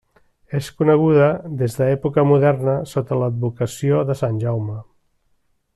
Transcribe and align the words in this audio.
És 0.59 0.69
coneguda 0.77 1.27
des 1.59 1.75
d'època 1.81 2.23
moderna 2.31 2.75
sota 2.95 3.21
l'advocació 3.25 4.01
de 4.11 4.17
Sant 4.23 4.41
Jaume. 4.47 4.81